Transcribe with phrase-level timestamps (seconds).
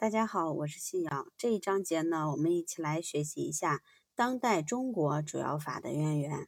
[0.00, 1.26] 大家好，我是信瑶。
[1.36, 3.82] 这一章节呢，我们一起来学习一下
[4.14, 6.46] 当代中国主要法的渊源。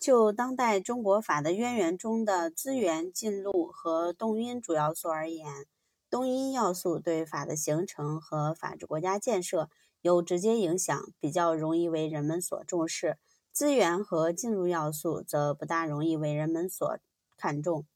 [0.00, 5.66] 就当代中国法的渊源中的资源、进入和动因主要素而言，
[6.10, 9.70] 动因要素对法的形成和法治国家建设
[10.00, 13.12] 有直接影响，比较容易为人们所重视；
[13.52, 16.98] 资源和进入要素则不大容易为人们所
[17.36, 17.86] 看重。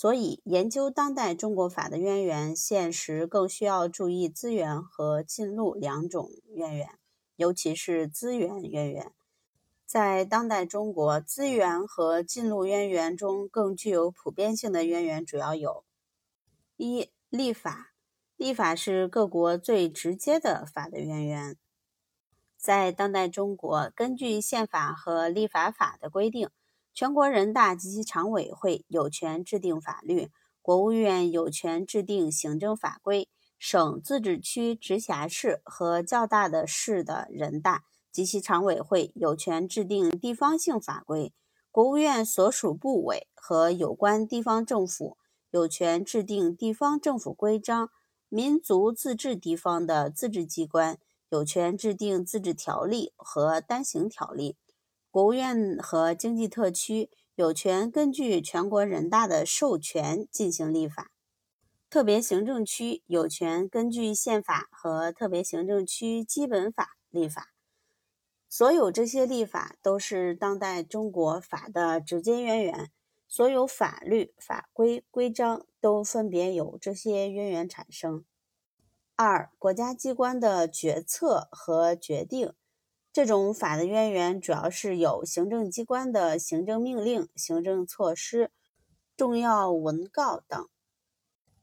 [0.00, 6.88] 所以，研究当代中国法的渊源，现实更需要注意资源和进路两种渊源，
[7.36, 9.12] 尤其是资源渊源。
[9.84, 15.84] 在当代中国，资源和进路渊源中更具有普遍性的渊源主要有：
[16.78, 17.92] 一、立法。
[18.38, 21.58] 立法是各国最直接的法的渊源。
[22.56, 26.48] 在当代中国，根据宪法和立法法的规定。
[27.00, 33.26] 全国人大及其常委会有权制定法律，国务院有权制定行政法规，
[33.58, 41.32] 省、自治区、直辖市和较大的市的人大及其常委会有权制定地方性法规，
[41.70, 45.16] 国务院所属部委和有关地方政府
[45.52, 47.88] 有权制定地方政府规章，
[48.28, 50.98] 民族自治地方的自治机关
[51.30, 54.58] 有权制定自治条例和单行条例。
[55.12, 61.10] 国务院和经济特区有权根据全国人大的授权进行立法，
[61.90, 67.48] 特别行政区有权根据宪法和特别行政区基本法立法。
[68.48, 72.92] 所有这些立法都是当代中国法的直接渊源，
[73.26, 78.24] 所有法律、法规、规章都分别由这些渊源产生。
[79.16, 82.54] 二、国家机关的决策和决定。
[83.12, 88.52] 这种法的渊源主要是有行政机关的行政命令、行政措施、
[89.16, 90.68] 重要文告等。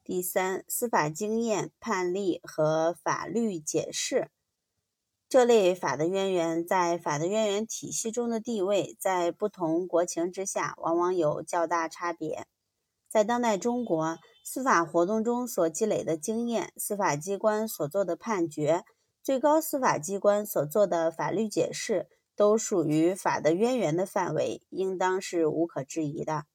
[0.04, 4.30] 第三，司法经验、判例和法律解释
[5.30, 12.46] 这类法的渊源在法的渊源体系中的地位，在不同国情之下往往有较大差别。
[13.08, 18.84] 在当代中国，司法活动中所积累的经验、司法机关所做的判决。
[19.28, 26.46] 最高司法机关所做的法律解释都属于法的渊源的范围，应当是无可置疑的。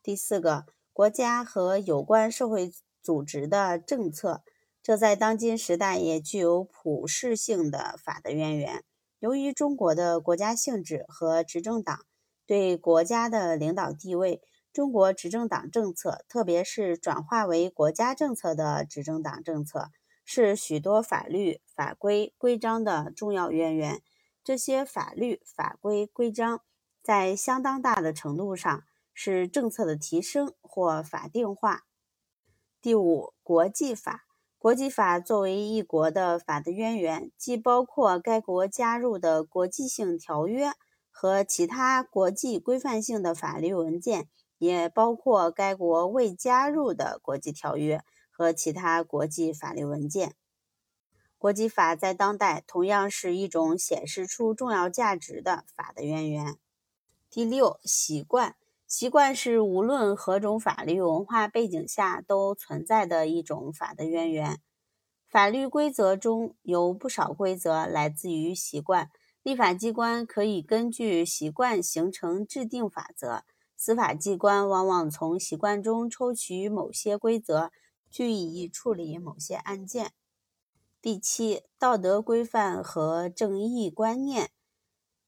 [0.00, 4.44] 第四个，国家和有关社会组织的政策，
[4.84, 8.84] 这在当今时代也具有普适性的法的渊源。
[9.18, 12.06] 由于中国的国家性质和执政党
[12.46, 14.40] 对国家的领导地位，
[14.72, 19.90] 中国执政党政策，特别是转化为国家政策的执政党政策。
[20.24, 24.02] 是许多法律法规规章的重要渊源。
[24.42, 26.60] 这些法律法规规章
[27.02, 31.84] 在相当大的程度上是政策的提升或法定化。
[32.82, 34.24] 第五，国际法。
[34.58, 40.72] 国际法作为一国的法的渊源，既包括该国加入的国际性条约
[41.10, 48.02] 和其他国际规范性的法律文件，也包括该国未加入的国际条约。
[48.36, 50.34] 和其他国际法律文件，
[51.38, 56.58] 国际法在当代同样是一种显示出重要价值的法的渊源。
[57.30, 58.56] 第六，习惯，
[58.88, 64.60] 习惯是无论何种法律文化背景下都存在的一种法的渊源。
[65.28, 69.10] 法律规则中有不少规则来自于习惯，
[69.44, 73.44] 立法机关可以根据习惯形成制定法则，
[73.76, 77.70] 司法机关往往从习惯中抽取某些规则。
[78.14, 80.12] 据以处理某些案件。
[81.02, 84.52] 第七，道德规范和正义观念。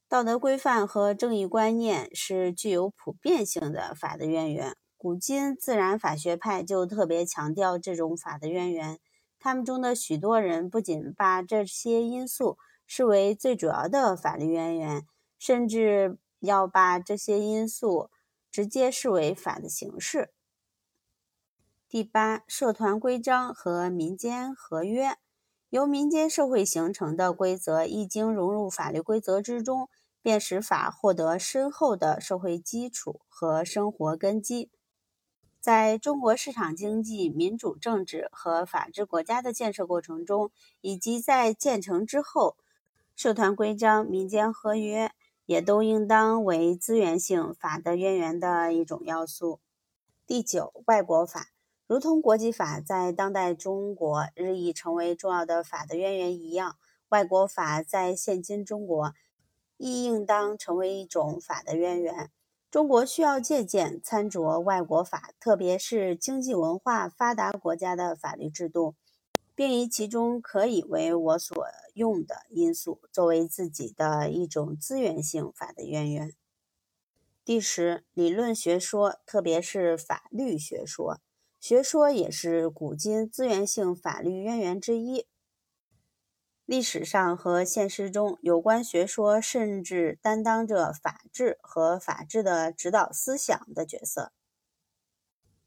[0.09, 4.77] 道德规范和正义观念是具有普遍性的法的渊源。
[4.97, 9.01] 古今自然法学派就特别强调这种法的渊源。
[9.41, 15.05] 他们中的许多人不仅把这些因素视为最主要的法律渊源，
[15.41, 18.11] 甚至要把这些因素
[18.49, 20.31] 直接视为法的形式。
[21.89, 25.17] 第八，社团规章和民间合约，
[25.71, 29.89] 由民间社会形成的规则，一经融入法律规则之中，
[30.21, 34.69] 便使法获得深厚的社会基础和生活根基。
[35.61, 40.51] 在中国市场经济、民主政治和法治国家的建设过程中，
[40.81, 42.57] 以及在建成之后，
[43.15, 45.13] 社团规章、民间合约
[45.45, 49.61] 也都应当为资源性法的渊源的一种要素。
[50.27, 51.53] 第九，外国法。
[51.89, 56.77] 如同国际法在当代中国日益成为重要的法的渊源一样，
[57.11, 59.15] 外国法在现今中国
[59.77, 62.33] 亦应当成为一种法的渊源。
[62.73, 68.97] 中国需要借鉴参酌外国法，特别是经济文化发达国家的法律制度，
[69.55, 71.57] 并以其中可以为我所
[71.95, 76.35] 用的因素，作为自己的一种资源性法的渊源。
[77.45, 81.21] 第十，理论学说，特别是法律学说，
[81.69, 85.27] 学说也是古今资源性法律渊源之一。
[86.65, 94.31] 历史上和现实中，有关学说甚至担当着法治和法治的指导思想的角色。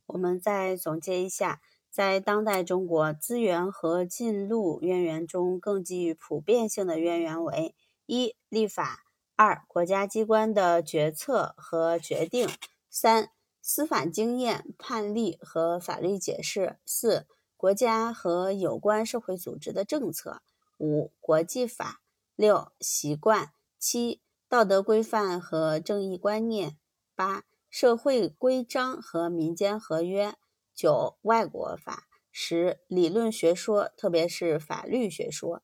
[0.06, 1.60] 我们再总结一下，
[1.90, 7.76] 在当代中国，资源和进路渊源中更具普遍性的渊源为：
[8.06, 9.02] 一、立法；
[9.36, 12.48] 二、国家机关的决策和决定；
[12.90, 13.30] 三、
[13.62, 17.28] 司法经验、判例和法律解释；四、
[17.58, 20.42] 国家和有关社会组织的政策。
[20.78, 22.00] 五、国际法；
[22.36, 23.48] 六、习惯；
[23.78, 26.78] 七、道德规范和正义观念；
[27.16, 30.36] 八、社会规章和民间合约；
[30.74, 35.62] 九、外国法；十、理论学说，特别是法律学说。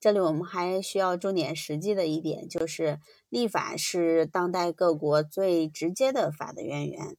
[0.00, 7.16] 这里我们还需要重点实际的一点，就是立法是当代各国最直接的法的渊源。